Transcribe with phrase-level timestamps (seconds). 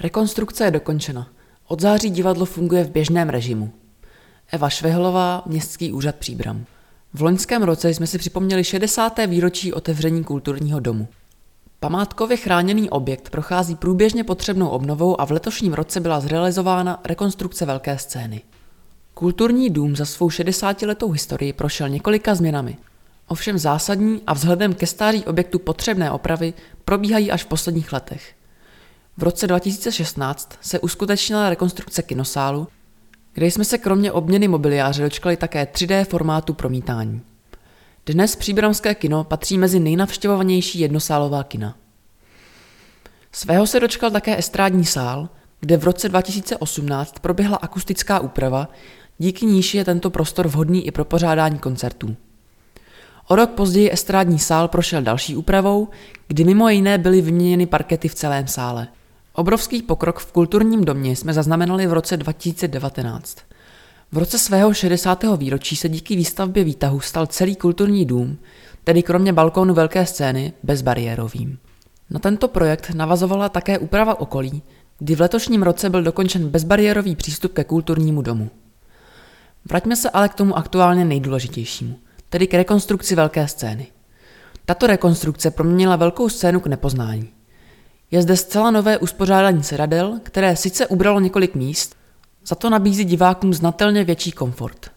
[0.00, 1.28] Rekonstrukce je dokončena.
[1.68, 3.72] Od září divadlo funguje v běžném režimu.
[4.52, 6.64] Eva Švehlová, Městský úřad Příbram.
[7.14, 9.18] V loňském roce jsme si připomněli 60.
[9.26, 11.08] výročí otevření kulturního domu.
[11.80, 17.98] Památkově chráněný objekt prochází průběžně potřebnou obnovou a v letošním roce byla zrealizována rekonstrukce velké
[17.98, 18.42] scény.
[19.14, 22.76] Kulturní dům za svou 60-letou historii prošel několika změnami.
[23.28, 26.54] Ovšem zásadní a vzhledem ke stáří objektu potřebné opravy
[26.84, 28.34] probíhají až v posledních letech.
[29.16, 32.68] V roce 2016 se uskutečnila rekonstrukce kinosálu,
[33.34, 37.20] kde jsme se kromě obměny mobiliáře dočkali také 3D formátu promítání.
[38.06, 41.76] Dnes příbramské kino patří mezi nejnavštěvovanější jednosálová kina.
[43.32, 45.28] Svého se dočkal také estrádní sál,
[45.60, 48.68] kde v roce 2018 proběhla akustická úprava,
[49.18, 52.16] díky níž je tento prostor vhodný i pro pořádání koncertů.
[53.28, 55.88] O rok později estrádní sál prošel další úpravou,
[56.28, 58.88] kdy mimo jiné byly vyměněny parkety v celém sále.
[59.36, 63.38] Obrovský pokrok v kulturním domě jsme zaznamenali v roce 2019.
[64.12, 65.24] V roce svého 60.
[65.36, 68.38] výročí se díky výstavbě výtahu stal celý kulturní dům,
[68.84, 71.58] tedy kromě balkónu velké scény, bezbariérovým.
[72.10, 74.62] Na tento projekt navazovala také úprava okolí,
[74.98, 78.50] kdy v letošním roce byl dokončen bezbariérový přístup ke kulturnímu domu.
[79.64, 83.86] Vraťme se ale k tomu aktuálně nejdůležitějšímu, tedy k rekonstrukci velké scény.
[84.64, 87.28] Tato rekonstrukce proměnila velkou scénu k nepoznání.
[88.10, 91.96] Je zde zcela nové uspořádání sedadel, které sice ubralo několik míst,
[92.46, 94.90] za to nabízí divákům znatelně větší komfort.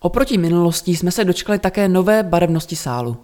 [0.00, 3.16] Oproti minulosti jsme se dočkali také nové barevnosti sálu.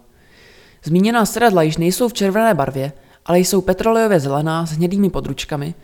[0.83, 2.91] Zmíněná sedadla již nejsou v červené barvě,
[3.25, 5.75] ale jsou petrolejově zelená s hnědými područkami,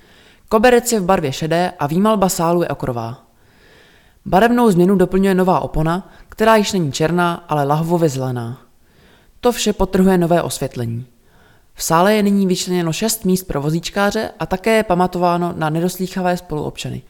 [0.50, 3.28] koberec je v barvě šedé a výmalba sálu je okrová.
[4.26, 8.62] Barevnou změnu doplňuje nová opona, která již není černá, ale lahvově zelená.
[9.40, 11.06] To vše potrhuje nové osvětlení.
[11.80, 16.38] V sále je nyní vyčleněno šest míst pro vozíčkáře a také je pamatováno na nedoslýchavé
[16.38, 17.02] spoluobčany,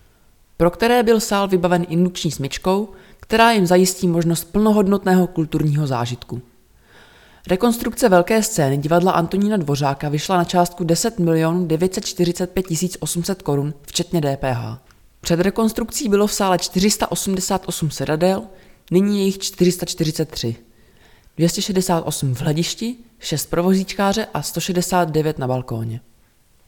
[0.57, 6.41] pro které byl sál vybaven indukční smyčkou, která jim zajistí možnost plnohodnotného kulturního zážitku.
[7.47, 12.65] Rekonstrukce velké scény divadla Antonína Dvořáka vyšla na částku 10 milionů 945
[12.99, 14.79] 800 korun, včetně DPH.
[15.21, 18.43] Před rekonstrukcí bylo v sále 488 sedadel,
[18.91, 20.66] nyní je jich 443.
[21.37, 26.01] 268 v hledišti, 6 pro vozíčkáře a 169 na balkóně.